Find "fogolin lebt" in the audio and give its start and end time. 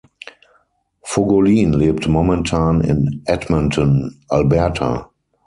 1.03-2.07